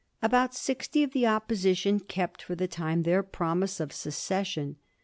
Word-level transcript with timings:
About 0.23 0.55
sixty 0.55 1.03
of 1.03 1.11
the 1.11 1.27
Opposition 1.27 1.99
kept 1.99 2.41
for 2.41 2.55
the 2.55 2.67
time 2.67 3.03
their 3.03 3.21
promise 3.21 3.79
of 3.79 3.93
secession. 3.93 4.77